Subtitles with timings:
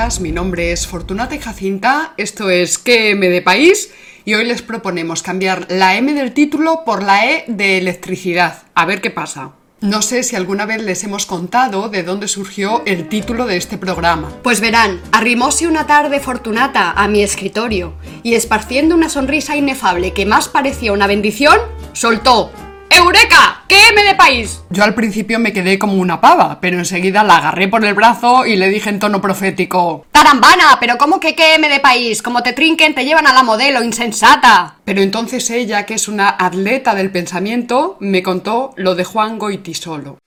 [0.00, 2.14] Mi nombre es Fortunata Jacinta.
[2.16, 3.90] Esto es ¿Qué M de país?
[4.24, 8.62] Y hoy les proponemos cambiar la M del título por la E de electricidad.
[8.74, 9.50] A ver qué pasa.
[9.82, 13.76] No sé si alguna vez les hemos contado de dónde surgió el título de este
[13.76, 14.32] programa.
[14.42, 17.92] Pues verán, arrimóse una tarde Fortunata a mi escritorio
[18.22, 21.58] y esparciendo una sonrisa inefable que más parecía una bendición,
[21.92, 22.50] soltó
[22.90, 23.62] ¡Eureka!
[23.68, 24.62] ¿Qué M de país?
[24.68, 28.44] Yo al principio me quedé como una pava, pero enseguida la agarré por el brazo
[28.44, 30.76] y le dije en tono profético ¡Tarambana!
[30.80, 32.20] ¿Pero cómo que qué M de país?
[32.20, 34.74] Como te trinquen, te llevan a la modelo, insensata.
[34.84, 40.18] Pero entonces ella, que es una atleta del pensamiento, me contó lo de Juan Goitisolo.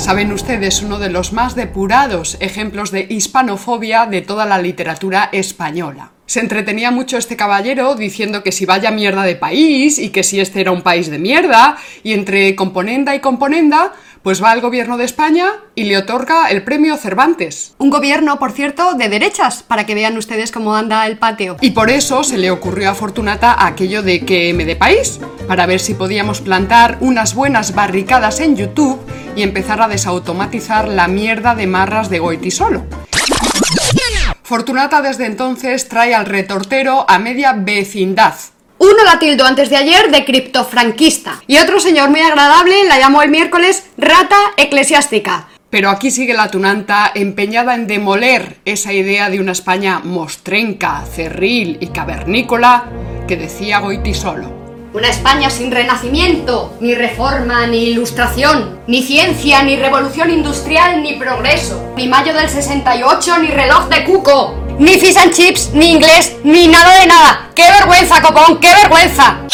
[0.00, 6.12] Saben ustedes, uno de los más depurados ejemplos de hispanofobia de toda la literatura española.
[6.24, 10.40] Se entretenía mucho este caballero diciendo que si vaya mierda de país y que si
[10.40, 13.92] este era un país de mierda, y entre componenda y componenda,
[14.22, 17.74] pues va al gobierno de España y le otorga el premio Cervantes.
[17.78, 21.56] Un gobierno, por cierto, de derechas, para que vean ustedes cómo anda el patio.
[21.60, 25.66] Y por eso se le ocurrió a Fortunata aquello de que me de país, para
[25.66, 29.00] ver si podíamos plantar unas buenas barricadas en YouTube
[29.36, 32.84] y empezar a desautomatizar la mierda de marras de Goiti solo.
[34.42, 38.34] Fortunata desde entonces trae al retortero a media vecindad.
[38.82, 43.20] Uno la tildó antes de ayer de criptofranquista y otro señor muy agradable la llamó
[43.20, 45.48] el miércoles rata eclesiástica.
[45.68, 51.76] Pero aquí sigue la tunanta empeñada en demoler esa idea de una España mostrenca, cerril
[51.78, 52.86] y cavernícola
[53.28, 54.59] que decía Goiti solo.
[54.92, 61.92] Una España sin renacimiento, ni reforma, ni ilustración, ni ciencia, ni revolución industrial, ni progreso,
[61.96, 66.66] ni mayo del 68, ni reloj de cuco, ni fish and chips, ni inglés, ni
[66.66, 67.50] nada de nada.
[67.54, 68.58] ¡Qué vergüenza, copón!
[68.58, 69.46] ¡Qué vergüenza!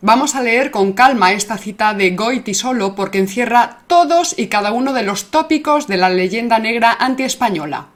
[0.00, 4.72] Vamos a leer con calma esta cita de Goiti solo porque encierra todos y cada
[4.72, 7.93] uno de los tópicos de la leyenda negra antiespañola.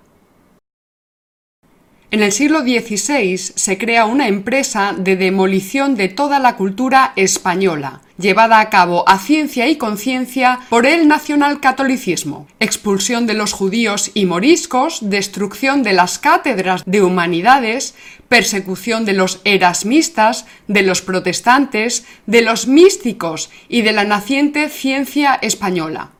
[2.11, 8.01] En el siglo XVI se crea una empresa de demolición de toda la cultura española,
[8.17, 14.25] llevada a cabo a ciencia y conciencia por el nacionalcatolicismo, expulsión de los judíos y
[14.25, 17.95] moriscos, destrucción de las cátedras de humanidades,
[18.31, 25.35] persecución de los erasmistas, de los protestantes, de los místicos y de la naciente ciencia
[25.43, 26.13] española.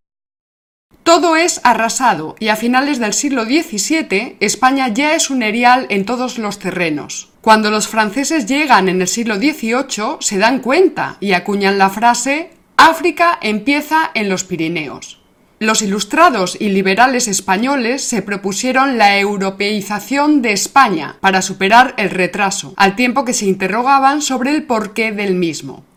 [1.09, 6.05] Todo es arrasado y a finales del siglo XVII España ya es un erial en
[6.05, 7.31] todos los terrenos.
[7.41, 12.51] Cuando los franceses llegan en el siglo XVIII se dan cuenta y acuñan la frase
[12.77, 15.19] África empieza en los Pirineos.
[15.61, 22.75] Los ilustrados y liberales españoles se propusieron la europeización de España para superar el retraso,
[22.77, 25.88] al tiempo que se interrogaban sobre el porqué del mismo.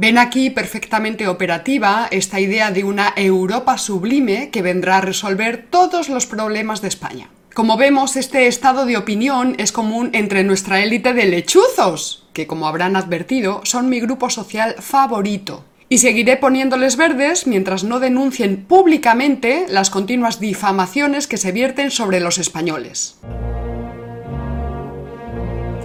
[0.00, 6.08] Ven aquí perfectamente operativa esta idea de una Europa sublime que vendrá a resolver todos
[6.08, 7.30] los problemas de España.
[7.52, 12.68] Como vemos, este estado de opinión es común entre nuestra élite de lechuzos, que como
[12.68, 15.64] habrán advertido son mi grupo social favorito.
[15.88, 22.20] Y seguiré poniéndoles verdes mientras no denuncien públicamente las continuas difamaciones que se vierten sobre
[22.20, 23.18] los españoles.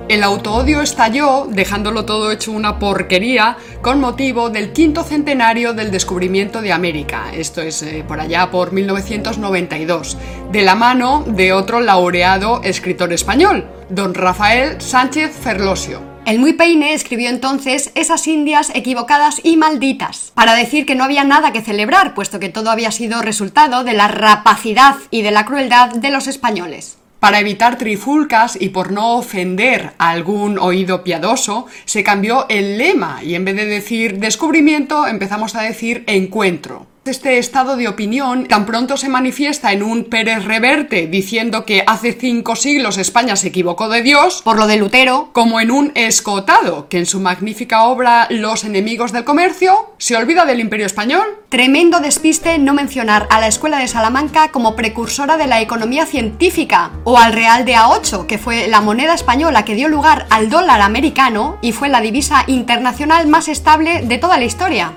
[0.10, 6.62] El autoodio estalló, dejándolo todo hecho una porquería, con motivo del quinto centenario del descubrimiento
[6.62, 10.18] de América, esto es eh, por allá por 1992,
[10.52, 16.02] de la mano de otro laureado escritor español, don Rafael Sánchez Ferlosio.
[16.26, 21.24] El muy peine escribió entonces esas indias equivocadas y malditas, para decir que no había
[21.24, 25.46] nada que celebrar, puesto que todo había sido resultado de la rapacidad y de la
[25.46, 26.98] crueldad de los españoles.
[27.24, 33.24] Para evitar trifulcas y por no ofender a algún oído piadoso, se cambió el lema
[33.24, 36.86] y en vez de decir descubrimiento empezamos a decir encuentro.
[37.06, 42.14] Este estado de opinión tan pronto se manifiesta en un Pérez Reverte diciendo que hace
[42.14, 46.88] cinco siglos España se equivocó de Dios, por lo de Lutero, como en un Escotado,
[46.88, 51.28] que en su magnífica obra Los enemigos del comercio se olvida del imperio español.
[51.50, 56.92] Tremendo despiste no mencionar a la Escuela de Salamanca como precursora de la economía científica,
[57.04, 60.80] o al Real de A8, que fue la moneda española que dio lugar al dólar
[60.80, 64.94] americano y fue la divisa internacional más estable de toda la historia.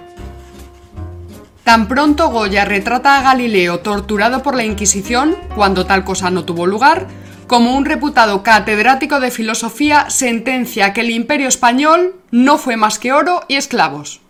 [1.67, 6.65] Tan pronto Goya retrata a Galileo torturado por la Inquisición, cuando tal cosa no tuvo
[6.65, 7.09] lugar,
[7.49, 13.13] como un reputado catedrático de filosofía sentencia que el imperio español no fue más que
[13.13, 14.21] oro y esclavos.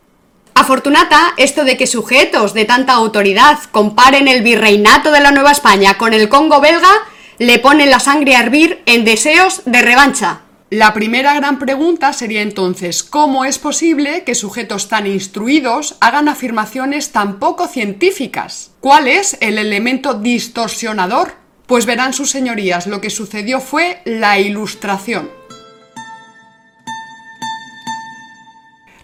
[0.55, 5.99] Afortunata esto de que sujetos de tanta autoridad comparen el virreinato de la Nueva España
[5.99, 6.89] con el Congo belga,
[7.37, 10.41] le pone la sangre a hervir en deseos de revancha.
[10.71, 17.13] La primera gran pregunta sería entonces, ¿cómo es posible que sujetos tan instruidos hagan afirmaciones
[17.13, 18.73] tan poco científicas?
[18.81, 21.35] ¿Cuál es el elemento distorsionador?
[21.67, 25.31] Pues verán sus señorías, lo que sucedió fue la ilustración.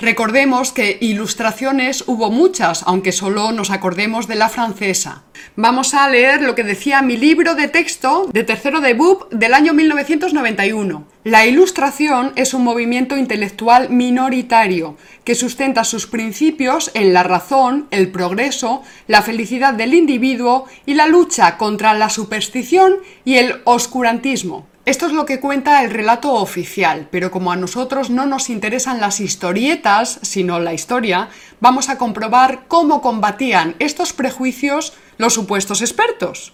[0.02, 5.22] Recordemos que ilustraciones hubo muchas, aunque solo nos acordemos de la francesa.
[5.54, 8.99] Vamos a leer lo que decía mi libro de texto de tercero de
[9.31, 11.06] del año 1991.
[11.22, 18.10] La ilustración es un movimiento intelectual minoritario que sustenta sus principios en la razón, el
[18.10, 24.66] progreso, la felicidad del individuo y la lucha contra la superstición y el oscurantismo.
[24.84, 29.00] Esto es lo que cuenta el relato oficial, pero como a nosotros no nos interesan
[29.00, 31.29] las historietas, sino la historia,
[31.61, 36.52] vamos a comprobar cómo combatían estos prejuicios los supuestos expertos.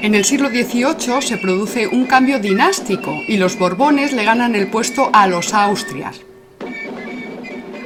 [0.00, 4.68] En el siglo XVIII se produce un cambio dinástico y los Borbones le ganan el
[4.68, 6.27] puesto a los Austrias.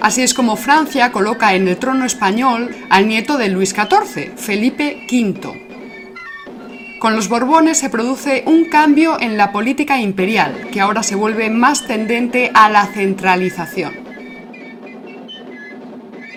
[0.02, 5.06] Así es como Francia coloca en el trono español al nieto de Luis XIV, Felipe
[5.08, 6.98] V.
[6.98, 11.50] Con los Borbones se produce un cambio en la política imperial, que ahora se vuelve
[11.50, 13.94] más tendente a la centralización.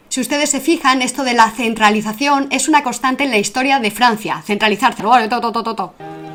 [0.09, 3.89] Si ustedes se fijan, esto de la centralización es una constante en la historia de
[3.89, 4.43] Francia.
[4.45, 5.01] Centralizarse.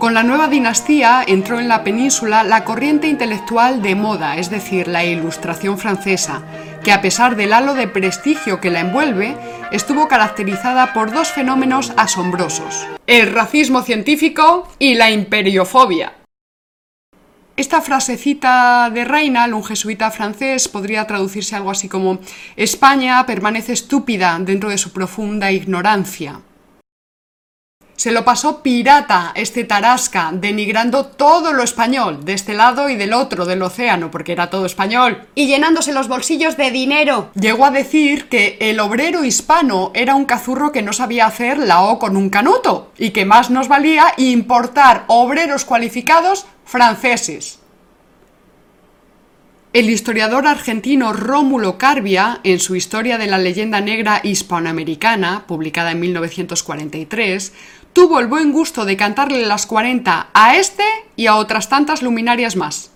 [0.00, 4.88] Con la nueva dinastía entró en la península la corriente intelectual de moda, es decir,
[4.88, 6.42] la ilustración francesa,
[6.82, 9.36] que a pesar del halo de prestigio que la envuelve,
[9.72, 16.14] estuvo caracterizada por dos fenómenos asombrosos, el racismo científico y la imperiofobia.
[17.56, 22.18] Esta frasecita de Reynal, un jesuita francés, podría traducirse algo así como
[22.56, 26.40] España permanece estúpida dentro de su profunda ignorancia.
[28.00, 33.12] Se lo pasó pirata este Tarasca, denigrando todo lo español, de este lado y del
[33.12, 35.26] otro del océano, porque era todo español.
[35.34, 37.30] Y llenándose los bolsillos de dinero.
[37.34, 41.82] Llegó a decir que el obrero hispano era un cazurro que no sabía hacer la
[41.82, 47.60] O con un canuto, y que más nos valía importar obreros cualificados franceses.
[49.72, 56.00] El historiador argentino Rómulo Carbia, en su Historia de la leyenda negra hispanoamericana, publicada en
[56.00, 57.52] 1943,
[57.92, 60.84] tuvo el buen gusto de cantarle las 40 a este
[61.16, 62.90] y a otras tantas luminarias más.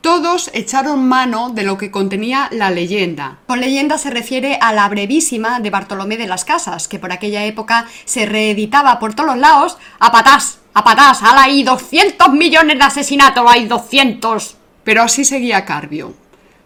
[0.00, 3.38] Todos echaron mano de lo que contenía la leyenda.
[3.46, 7.44] Con leyenda se refiere a la brevísima de Bartolomé de las Casas, que por aquella
[7.44, 12.84] época se reeditaba por todos lados a patás, a patás, ala, hay 200 millones de
[12.84, 14.56] asesinatos, hay 200.
[14.82, 16.21] Pero así seguía Carbio.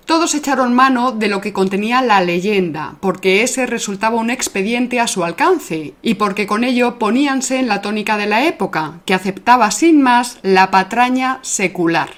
[0.06, 5.08] Todos echaron mano de lo que contenía la leyenda, porque ese resultaba un expediente a
[5.08, 9.68] su alcance, y porque con ello poníanse en la tónica de la época, que aceptaba
[9.72, 12.10] sin más la patraña secular.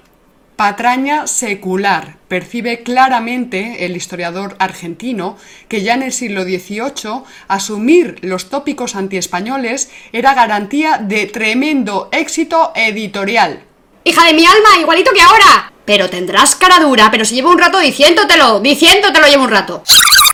[0.56, 2.18] Patraña secular.
[2.28, 5.38] Percibe claramente el historiador argentino
[5.68, 12.72] que ya en el siglo XVIII asumir los tópicos antiespañoles era garantía de tremendo éxito
[12.74, 13.62] editorial.
[14.04, 14.78] ¡Hija de mi alma!
[14.78, 15.72] ¡Igualito que ahora!
[15.88, 19.82] Pero tendrás cara dura, pero si llevo un rato diciéndotelo, diciéndotelo llevo un rato.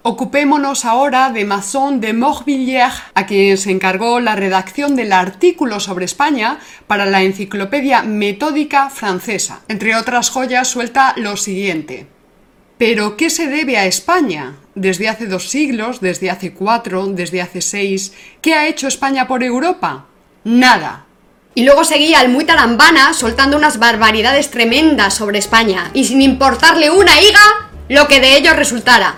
[0.02, 6.06] Ocupémonos ahora de Masson de Morvilliers, a quien se encargó la redacción del artículo sobre
[6.06, 9.60] España para la Enciclopedia Metódica Francesa.
[9.68, 12.08] Entre otras joyas suelta lo siguiente.
[12.76, 14.56] ¿Pero qué se debe a España?
[14.74, 18.12] Desde hace dos siglos, desde hace cuatro, desde hace seis,
[18.42, 20.06] ¿qué ha hecho España por Europa?
[20.42, 21.03] Nada.
[21.54, 26.90] Y luego seguía el muy tarambana soltando unas barbaridades tremendas sobre España, y sin importarle
[26.90, 29.16] una higa lo que de ello resultara.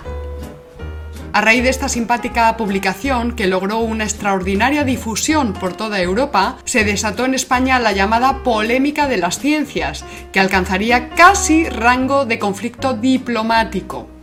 [1.33, 6.83] A raíz de esta simpática publicación, que logró una extraordinaria difusión por toda Europa, se
[6.83, 10.03] desató en España la llamada polémica de las ciencias,
[10.33, 14.16] que alcanzaría casi rango de conflicto diplomático.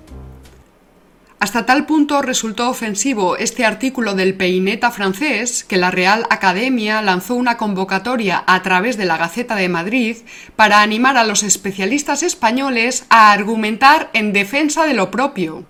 [1.43, 7.35] Hasta tal punto resultó ofensivo este artículo del peineta francés que la Real Academia lanzó
[7.35, 10.15] una convocatoria a través de la Gaceta de Madrid
[10.55, 15.65] para animar a los especialistas españoles a argumentar en defensa de lo propio.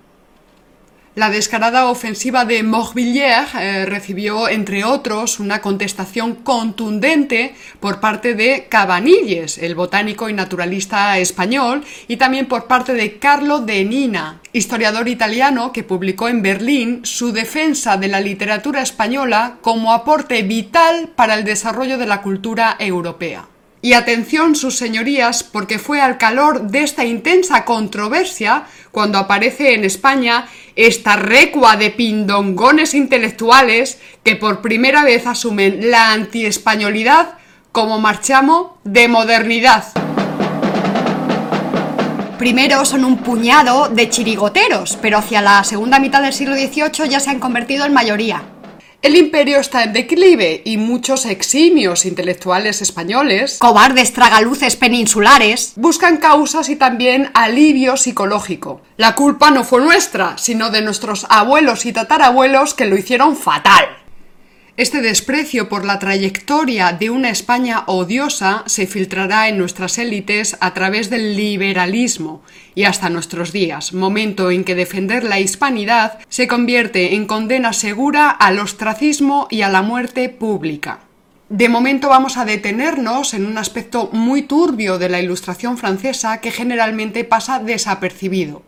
[1.15, 8.65] La descarada ofensiva de Morvilliers eh, recibió, entre otros, una contestación contundente por parte de
[8.67, 15.07] Cabanilles, el botánico y naturalista español, y también por parte de Carlo de Nina, historiador
[15.07, 21.35] italiano que publicó en Berlín su defensa de la literatura española como aporte vital para
[21.35, 23.52] el desarrollo de la cultura europea.
[23.85, 29.83] Y atención, sus señorías, porque fue al calor de esta intensa controversia cuando aparece en
[29.83, 30.47] España
[30.77, 37.37] esta recua de pindongones intelectuales que por primera vez asumen la antiespañolidad
[37.73, 39.83] como marchamo de modernidad.
[42.39, 47.19] Primero son un puñado de chirigoteros, pero hacia la segunda mitad del siglo XVIII ya
[47.19, 48.52] se han convertido en mayoría.
[49.03, 56.69] El imperio está en declive y muchos eximios intelectuales españoles, cobardes tragaluces peninsulares, buscan causas
[56.69, 58.79] y también alivio psicológico.
[58.95, 64.02] La culpa no fue nuestra, sino de nuestros abuelos y tatarabuelos que lo hicieron fatal.
[64.75, 70.73] Este desprecio por la trayectoria de una España odiosa se filtrará en nuestras élites a
[70.73, 72.41] través del liberalismo
[72.73, 78.31] y hasta nuestros días, momento en que defender la hispanidad se convierte en condena segura
[78.31, 81.01] al ostracismo y a la muerte pública.
[81.49, 86.49] De momento vamos a detenernos en un aspecto muy turbio de la Ilustración francesa que
[86.49, 88.63] generalmente pasa desapercibido.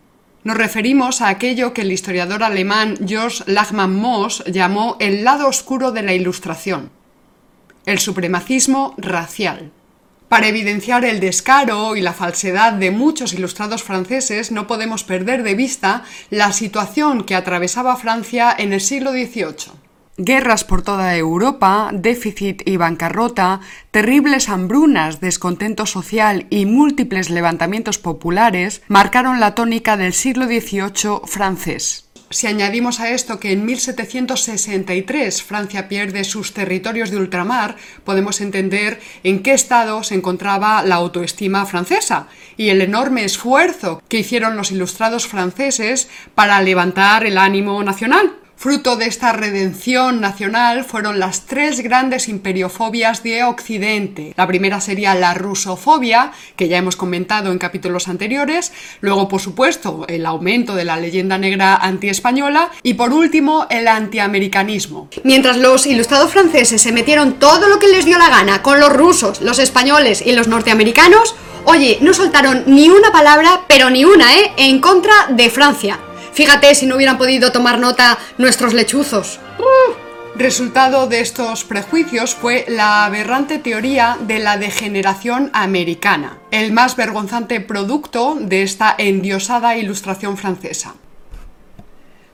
[0.45, 5.91] Nos referimos a aquello que el historiador alemán George Lachmann Moss llamó el lado oscuro
[5.91, 6.91] de la Ilustración,
[7.87, 9.71] el supremacismo racial.
[10.29, 15.55] Para evidenciar el descaro y la falsedad de muchos ilustrados franceses no podemos perder de
[15.55, 19.84] vista la situación que atravesaba Francia en el siglo XVIII.
[20.17, 23.59] Guerras por toda Europa, déficit y bancarrota,
[23.91, 32.05] terribles hambrunas, descontento social y múltiples levantamientos populares marcaron la tónica del siglo XVIII francés.
[32.29, 39.01] Si añadimos a esto que en 1763 Francia pierde sus territorios de ultramar, podemos entender
[39.23, 44.71] en qué estado se encontraba la autoestima francesa y el enorme esfuerzo que hicieron los
[44.71, 48.44] ilustrados franceses para levantar el ánimo nacional.
[48.57, 54.33] Fruto de esta redención nacional fueron las tres grandes imperiofobias de Occidente.
[54.37, 58.71] La primera sería la rusofobia, que ya hemos comentado en capítulos anteriores,
[59.01, 65.09] luego por supuesto el aumento de la leyenda negra antiespañola y por último el antiamericanismo.
[65.23, 68.91] Mientras los ilustrados franceses se metieron todo lo que les dio la gana con los
[68.91, 71.35] rusos, los españoles y los norteamericanos,
[71.65, 75.99] oye, no soltaron ni una palabra, pero ni una, ¿eh?, en contra de Francia.
[76.35, 79.39] Fíjate si no hubieran podido tomar nota nuestros lechuzos.
[80.35, 87.61] Resultado de estos prejuicios fue la aberrante teoría de la degeneración americana, el más vergonzante
[87.61, 90.95] producto de esta endiosada ilustración francesa.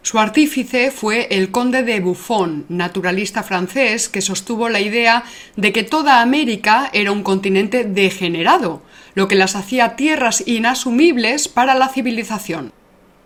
[0.01, 5.25] Su artífice fue el conde de Buffon, naturalista francés que sostuvo la idea
[5.57, 8.81] de que toda América era un continente degenerado,
[9.13, 12.73] lo que las hacía tierras inasumibles para la civilización.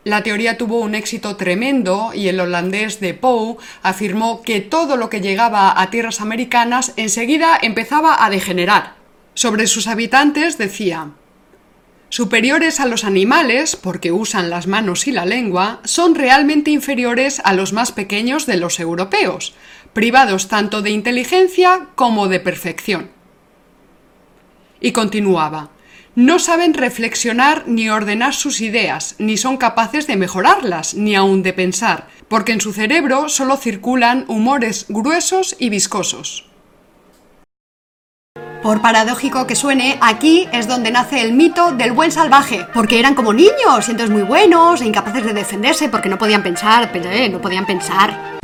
[0.05, 5.09] La teoría tuvo un éxito tremendo y el holandés de Poe afirmó que todo lo
[5.09, 8.97] que llegaba a tierras americanas enseguida empezaba a degenerar.
[9.33, 11.09] Sobre sus habitantes decía
[12.09, 17.53] Superiores a los animales, porque usan las manos y la lengua, son realmente inferiores a
[17.53, 19.55] los más pequeños de los europeos,
[19.93, 23.09] privados tanto de inteligencia como de perfección.
[24.79, 25.71] Y continuaba
[26.15, 31.53] no saben reflexionar ni ordenar sus ideas, ni son capaces de mejorarlas, ni aun de
[31.53, 36.44] pensar, porque en su cerebro solo circulan humores gruesos y viscosos.
[38.65, 43.13] Por paradójico que suene, aquí es donde nace el mito del buen salvaje, porque eran
[43.13, 47.29] como niños, y entonces muy buenos, e incapaces de defenderse porque no podían pensar, eh,
[47.29, 48.39] no podían pensar.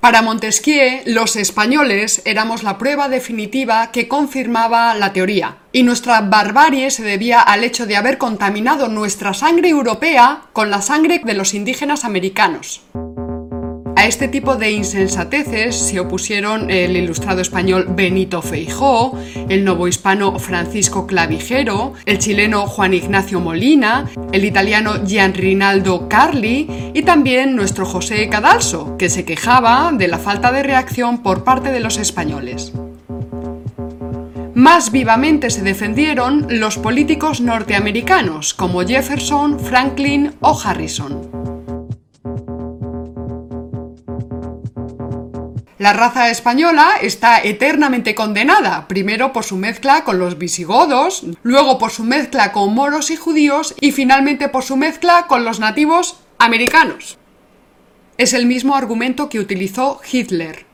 [0.00, 6.90] Para Montesquieu, los españoles éramos la prueba definitiva que confirmaba la teoría, y nuestra barbarie
[6.90, 11.52] se debía al hecho de haber contaminado nuestra sangre europea con la sangre de los
[11.52, 12.80] indígenas americanos.
[14.00, 19.14] A este tipo de insensateces se opusieron el ilustrado español Benito Feijó,
[19.50, 27.02] el novohispano Francisco Clavijero, el chileno Juan Ignacio Molina, el italiano Gian Rinaldo Carli y
[27.02, 31.80] también nuestro José Cadalso, que se quejaba de la falta de reacción por parte de
[31.80, 32.72] los españoles.
[34.54, 41.39] Más vivamente se defendieron los políticos norteamericanos como Jefferson, Franklin o Harrison.
[45.80, 51.90] La raza española está eternamente condenada, primero por su mezcla con los visigodos, luego por
[51.90, 57.16] su mezcla con moros y judíos y finalmente por su mezcla con los nativos americanos.
[58.18, 60.66] Es el mismo argumento que utilizó Hitler.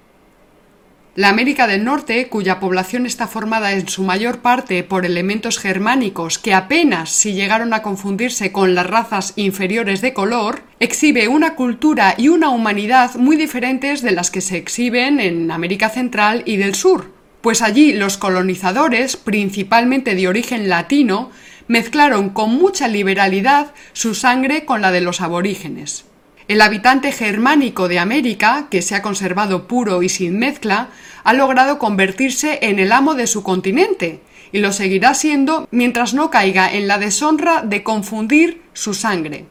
[1.16, 6.38] La América del Norte, cuya población está formada en su mayor parte por elementos germánicos
[6.38, 12.14] que apenas si llegaron a confundirse con las razas inferiores de color, exhibe una cultura
[12.18, 16.75] y una humanidad muy diferentes de las que se exhiben en América Central y del
[16.75, 21.30] Sur, pues allí los colonizadores, principalmente de origen latino,
[21.66, 26.04] mezclaron con mucha liberalidad su sangre con la de los aborígenes.
[26.48, 30.90] El habitante germánico de América, que se ha conservado puro y sin mezcla,
[31.24, 34.20] ha logrado convertirse en el amo de su continente,
[34.52, 39.46] y lo seguirá siendo mientras no caiga en la deshonra de confundir su sangre.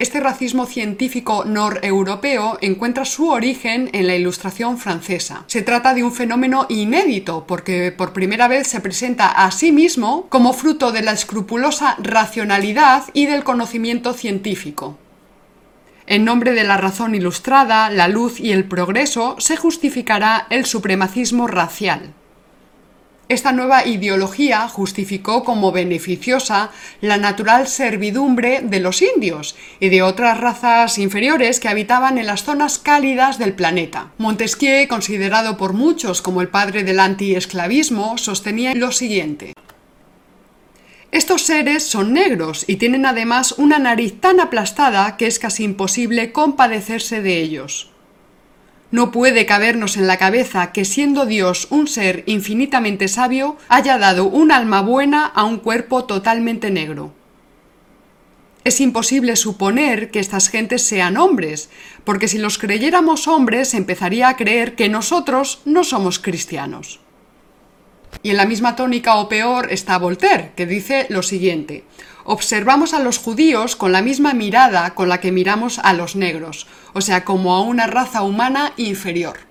[0.00, 5.44] Este racismo científico noreuropeo encuentra su origen en la Ilustración francesa.
[5.46, 10.26] Se trata de un fenómeno inédito porque por primera vez se presenta a sí mismo
[10.28, 14.96] como fruto de la escrupulosa racionalidad y del conocimiento científico.
[16.10, 21.46] En nombre de la razón ilustrada, la luz y el progreso se justificará el supremacismo
[21.46, 22.14] racial.
[23.28, 30.40] Esta nueva ideología justificó como beneficiosa la natural servidumbre de los indios y de otras
[30.40, 34.10] razas inferiores que habitaban en las zonas cálidas del planeta.
[34.18, 39.52] Montesquieu, considerado por muchos como el padre del antiesclavismo, sostenía lo siguiente.
[41.12, 46.30] Estos seres son negros y tienen además una nariz tan aplastada que es casi imposible
[46.30, 47.90] compadecerse de ellos.
[48.92, 54.24] No puede cabernos en la cabeza que siendo Dios un ser infinitamente sabio, haya dado
[54.26, 57.12] un alma buena a un cuerpo totalmente negro.
[58.62, 61.70] Es imposible suponer que estas gentes sean hombres,
[62.04, 67.00] porque si los creyéramos hombres empezaría a creer que nosotros no somos cristianos.
[68.22, 71.84] Y en la misma tónica o peor está Voltaire, que dice lo siguiente
[72.24, 76.66] observamos a los judíos con la misma mirada con la que miramos a los negros,
[76.92, 79.50] o sea, como a una raza humana inferior.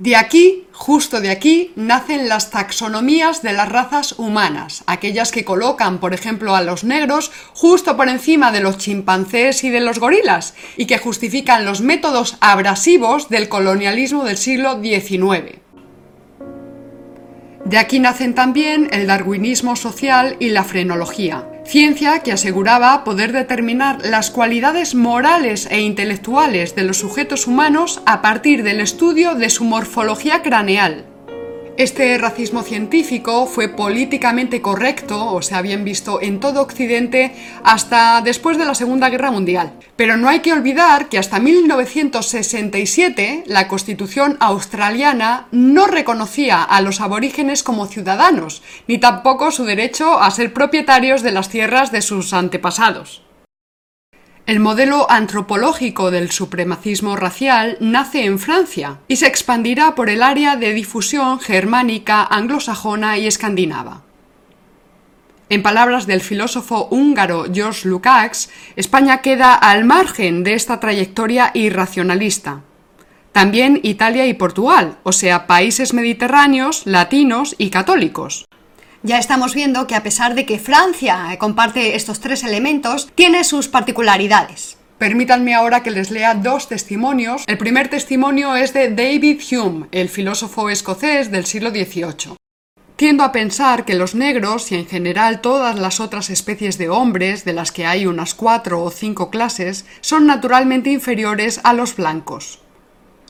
[0.00, 5.98] De aquí, justo de aquí, nacen las taxonomías de las razas humanas, aquellas que colocan,
[5.98, 10.54] por ejemplo, a los negros justo por encima de los chimpancés y de los gorilas,
[10.78, 15.60] y que justifican los métodos abrasivos del colonialismo del siglo XIX.
[17.64, 23.98] De aquí nacen también el darwinismo social y la frenología, ciencia que aseguraba poder determinar
[24.04, 29.64] las cualidades morales e intelectuales de los sujetos humanos a partir del estudio de su
[29.64, 31.09] morfología craneal.
[31.80, 38.58] Este racismo científico fue políticamente correcto, o sea, bien visto en todo Occidente, hasta después
[38.58, 39.72] de la Segunda Guerra Mundial.
[39.96, 47.00] Pero no hay que olvidar que hasta 1967 la Constitución australiana no reconocía a los
[47.00, 52.34] aborígenes como ciudadanos, ni tampoco su derecho a ser propietarios de las tierras de sus
[52.34, 53.22] antepasados.
[54.46, 60.56] El modelo antropológico del supremacismo racial nace en Francia y se expandirá por el área
[60.56, 64.02] de difusión germánica, anglosajona y escandinava.
[65.48, 72.62] En palabras del filósofo húngaro George Lukács, España queda al margen de esta trayectoria irracionalista.
[73.32, 78.46] También Italia y Portugal, o sea, países mediterráneos, latinos y católicos
[79.02, 83.68] ya estamos viendo que a pesar de que Francia comparte estos tres elementos, tiene sus
[83.68, 84.76] particularidades.
[84.98, 87.44] Permítanme ahora que les lea dos testimonios.
[87.46, 92.36] El primer testimonio es de David Hume, el filósofo escocés del siglo XVIII.
[92.96, 97.46] Tiendo a pensar que los negros y en general todas las otras especies de hombres,
[97.46, 102.60] de las que hay unas cuatro o cinco clases, son naturalmente inferiores a los blancos.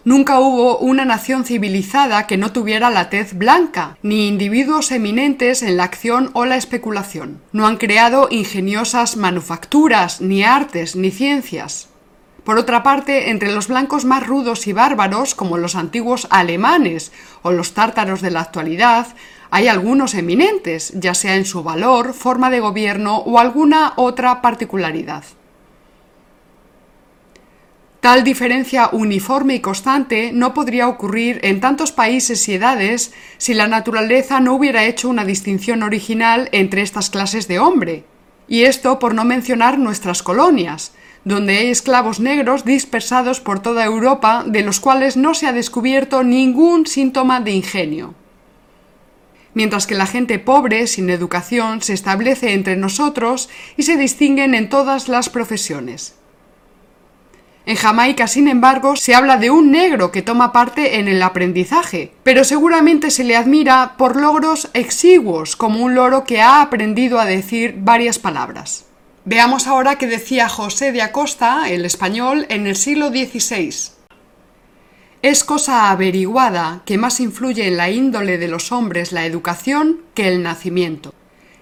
[0.02, 5.76] Nunca hubo una nación civilizada que no tuviera la tez blanca, ni individuos eminentes en
[5.76, 7.42] la acción o la especulación.
[7.52, 11.90] No han creado ingeniosas manufacturas, ni artes, ni ciencias.
[12.44, 17.52] Por otra parte, entre los blancos más rudos y bárbaros, como los antiguos alemanes o
[17.52, 19.06] los tártaros de la actualidad,
[19.50, 25.24] hay algunos eminentes, ya sea en su valor, forma de gobierno o alguna otra particularidad.
[28.00, 33.68] Tal diferencia uniforme y constante no podría ocurrir en tantos países y edades si la
[33.68, 38.04] naturaleza no hubiera hecho una distinción original entre estas clases de hombre.
[38.48, 40.92] Y esto por no mencionar nuestras colonias,
[41.24, 46.22] donde hay esclavos negros dispersados por toda Europa de los cuales no se ha descubierto
[46.22, 48.14] ningún síntoma de ingenio.
[49.52, 54.70] Mientras que la gente pobre, sin educación, se establece entre nosotros y se distinguen en
[54.70, 56.14] todas las profesiones.
[57.70, 62.12] En Jamaica, sin embargo, se habla de un negro que toma parte en el aprendizaje,
[62.24, 67.26] pero seguramente se le admira por logros exiguos, como un loro que ha aprendido a
[67.26, 68.86] decir varias palabras.
[69.24, 73.72] Veamos ahora qué decía José de Acosta, el español, en el siglo XVI.
[75.22, 80.26] Es cosa averiguada que más influye en la índole de los hombres la educación que
[80.26, 81.14] el nacimiento.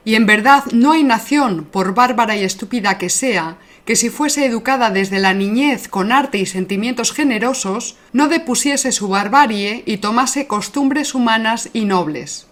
[0.07, 4.44] Y en verdad no hay nación, por bárbara y estúpida que sea, que si fuese
[4.44, 10.46] educada desde la niñez con arte y sentimientos generosos, no depusiese su barbarie y tomase
[10.46, 12.48] costumbres humanas y nobles.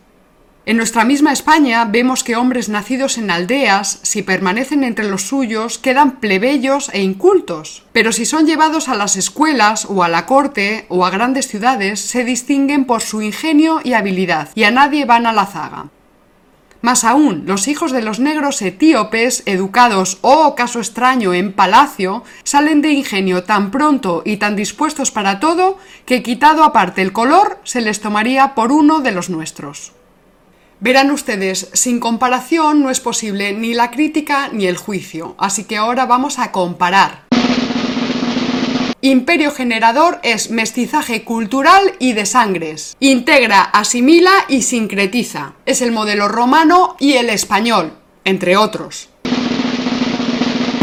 [0.64, 5.76] En nuestra misma España vemos que hombres nacidos en aldeas, si permanecen entre los suyos,
[5.76, 10.86] quedan plebeyos e incultos, pero si son llevados a las escuelas o a la corte
[10.88, 15.26] o a grandes ciudades, se distinguen por su ingenio y habilidad, y a nadie van
[15.26, 15.90] a la zaga.
[16.82, 22.22] Más aún, los hijos de los negros etíopes, educados, o oh, caso extraño, en palacio,
[22.44, 27.58] salen de ingenio tan pronto y tan dispuestos para todo que quitado aparte el color,
[27.64, 29.92] se les tomaría por uno de los nuestros.
[30.78, 35.78] Verán ustedes, sin comparación no es posible ni la crítica ni el juicio, así que
[35.78, 37.25] ahora vamos a comparar.
[39.06, 42.96] Imperio generador es mestizaje cultural y de sangres.
[42.98, 45.52] Integra, asimila y sincretiza.
[45.64, 47.92] Es el modelo romano y el español,
[48.24, 49.08] entre otros.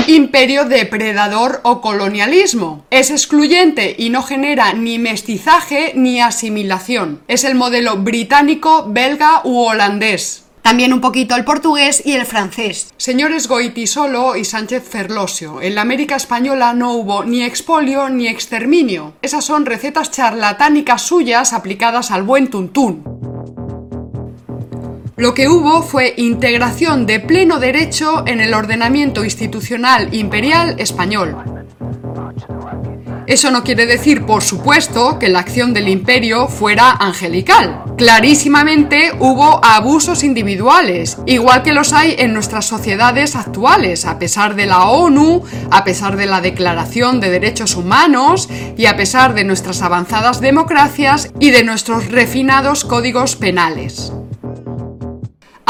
[0.08, 2.86] Imperio depredador o colonialismo.
[2.92, 7.24] Es excluyente y no genera ni mestizaje ni asimilación.
[7.28, 10.46] Es el modelo británico, belga u holandés.
[10.64, 12.94] También un poquito el portugués y el francés.
[12.96, 19.14] Señores Goitisolo y Sánchez Ferlosio, en la América Española no hubo ni expolio ni exterminio.
[19.22, 23.04] Esas son recetas charlatánicas suyas aplicadas al buen tuntún.
[25.18, 31.63] Lo que hubo fue integración de pleno derecho en el ordenamiento institucional imperial español.
[33.26, 37.84] Eso no quiere decir, por supuesto, que la acción del imperio fuera angelical.
[37.98, 44.66] Clarísimamente hubo abusos individuales, igual que los hay en nuestras sociedades actuales, a pesar de
[44.66, 49.82] la ONU, a pesar de la Declaración de Derechos Humanos y a pesar de nuestras
[49.82, 54.12] avanzadas democracias y de nuestros refinados códigos penales.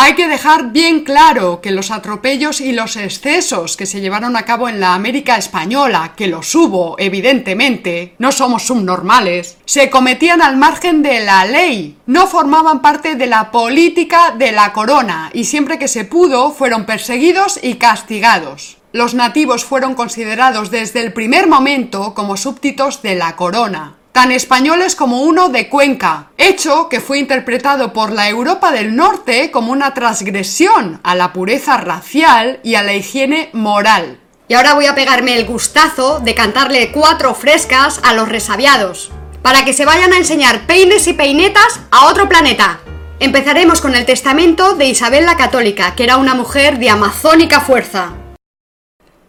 [0.03, 4.43] Hay que dejar bien claro que los atropellos y los excesos que se llevaron a
[4.43, 10.57] cabo en la América española, que los hubo, evidentemente, no somos subnormales, se cometían al
[10.57, 15.79] margen de la ley, no formaban parte de la política de la corona y siempre
[15.79, 18.75] que se pudo fueron perseguidos y castigados.
[18.91, 24.95] Los nativos fueron considerados desde el primer momento como súbditos de la corona tan españoles
[24.95, 29.95] como uno de Cuenca, hecho que fue interpretado por la Europa del Norte como una
[29.95, 34.19] transgresión a la pureza racial y a la higiene moral.
[34.47, 39.65] Y ahora voy a pegarme el gustazo de cantarle cuatro frescas a los resabiados, para
[39.65, 42.81] que se vayan a enseñar peines y peinetas a otro planeta.
[43.19, 48.13] Empezaremos con el testamento de Isabel la Católica, que era una mujer de amazónica fuerza.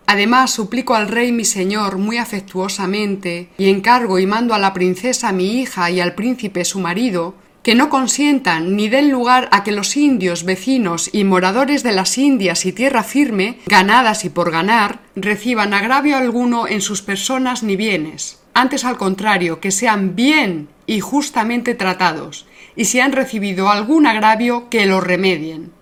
[0.07, 5.33] Además, suplico al rey mi señor muy afectuosamente, y encargo y mando a la princesa
[5.33, 9.73] mi hija y al príncipe su marido, que no consientan ni den lugar a que
[9.73, 15.01] los indios vecinos y moradores de las Indias y tierra firme, ganadas y por ganar,
[15.17, 18.38] reciban agravio alguno en sus personas ni bienes.
[18.53, 24.69] Antes al contrario, que sean bien y justamente tratados, y si han recibido algún agravio,
[24.69, 25.73] que lo remedien.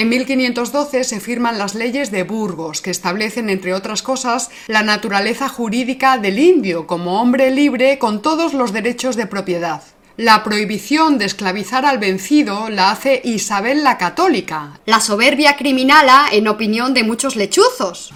[0.00, 5.46] En 1512 se firman las leyes de Burgos, que establecen, entre otras cosas, la naturaleza
[5.50, 9.82] jurídica del indio como hombre libre con todos los derechos de propiedad.
[10.16, 14.80] La prohibición de esclavizar al vencido la hace Isabel la Católica.
[14.86, 18.14] La soberbia criminala en opinión de muchos lechuzos.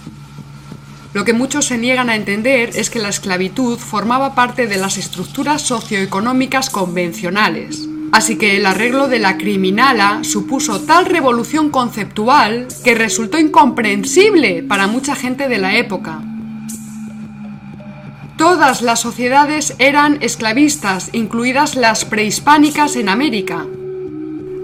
[1.13, 4.97] Lo que muchos se niegan a entender es que la esclavitud formaba parte de las
[4.97, 7.91] estructuras socioeconómicas convencionales.
[8.15, 14.87] Así que el arreglo de la criminala supuso tal revolución conceptual que resultó incomprensible para
[14.87, 16.23] mucha gente de la época.
[18.37, 23.67] Todas las sociedades eran esclavistas, incluidas las prehispánicas en América.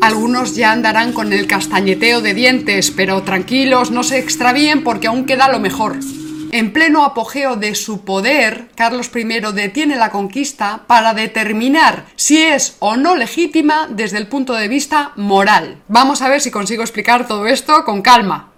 [0.00, 5.24] Algunos ya andarán con el castañeteo de dientes, pero tranquilos, no se extravíen porque aún
[5.24, 5.96] queda lo mejor.
[6.52, 12.76] En pleno apogeo de su poder, Carlos I detiene la conquista para determinar si es
[12.80, 15.80] o no legítima desde el punto de vista moral.
[15.86, 18.48] Vamos a ver si consigo explicar todo esto con calma.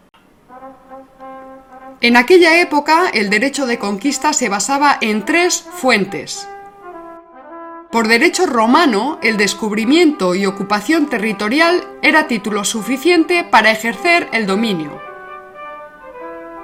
[2.01, 6.49] En aquella época, el derecho de conquista se basaba en tres fuentes.
[7.91, 15.12] Por derecho romano, el descubrimiento y ocupación territorial era título suficiente para ejercer el dominio.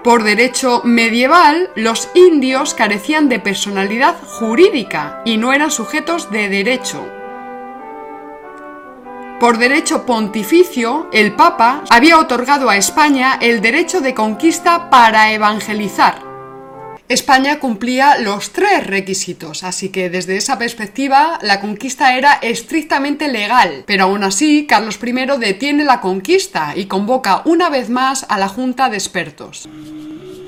[0.05, 7.05] Por derecho medieval, los indios carecían de personalidad jurídica y no eran sujetos de derecho.
[9.41, 16.28] Por derecho pontificio, el Papa había otorgado a España el derecho de conquista para evangelizar.
[17.09, 23.85] España cumplía los tres requisitos, así que desde esa perspectiva la conquista era estrictamente legal,
[23.87, 28.49] pero aún así Carlos I detiene la conquista y convoca una vez más a la
[28.49, 29.67] Junta de Expertos.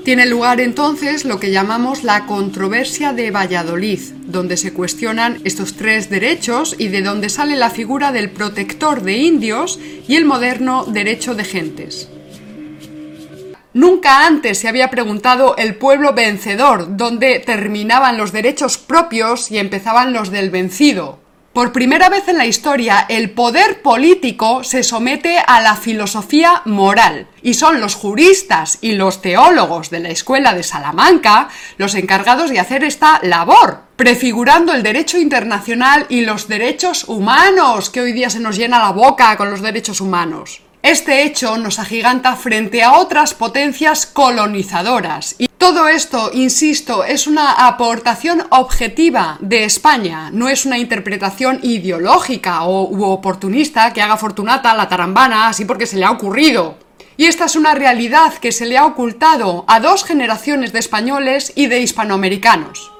[0.03, 6.11] Tiene lugar entonces lo que llamamos la controversia de Valladolid, donde se cuestionan estos tres
[6.11, 11.33] derechos y de donde sale la figura del protector de indios y el moderno derecho
[11.33, 12.07] de gentes.
[13.73, 20.11] Nunca antes se había preguntado el pueblo vencedor, dónde terminaban los derechos propios y empezaban
[20.11, 21.19] los del vencido.
[21.53, 27.27] Por primera vez en la historia, el poder político se somete a la filosofía moral,
[27.41, 32.59] y son los juristas y los teólogos de la Escuela de Salamanca los encargados de
[32.59, 38.39] hacer esta labor, prefigurando el derecho internacional y los derechos humanos, que hoy día se
[38.39, 40.61] nos llena la boca con los derechos humanos.
[40.83, 45.35] Este hecho nos agiganta frente a otras potencias colonizadoras.
[45.37, 52.63] Y todo esto, insisto, es una aportación objetiva de España, no es una interpretación ideológica
[52.63, 56.77] o u oportunista que haga Fortunata la tarambana así porque se le ha ocurrido.
[57.15, 61.53] Y esta es una realidad que se le ha ocultado a dos generaciones de españoles
[61.55, 62.91] y de hispanoamericanos.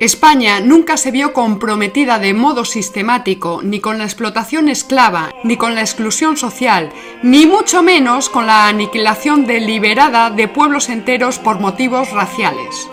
[0.00, 5.76] España nunca se vio comprometida de modo sistemático ni con la explotación esclava, ni con
[5.76, 6.90] la exclusión social,
[7.22, 12.88] ni mucho menos con la aniquilación deliberada de pueblos enteros por motivos raciales.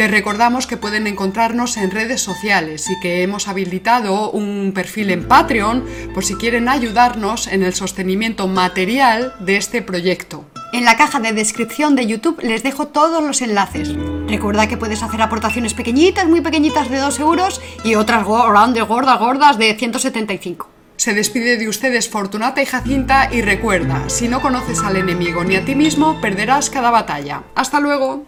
[0.00, 5.28] Les recordamos que pueden encontrarnos en redes sociales y que hemos habilitado un perfil en
[5.28, 5.84] Patreon
[6.14, 10.46] por si quieren ayudarnos en el sostenimiento material de este proyecto.
[10.72, 13.94] En la caja de descripción de YouTube les dejo todos los enlaces.
[14.26, 19.18] Recuerda que puedes hacer aportaciones pequeñitas, muy pequeñitas de 2 euros y otras grandes, gordas,
[19.18, 20.66] gordas de 175.
[20.96, 25.56] Se despide de ustedes Fortunata y Jacinta y recuerda, si no conoces al enemigo ni
[25.56, 27.42] a ti mismo, perderás cada batalla.
[27.54, 28.24] Hasta luego.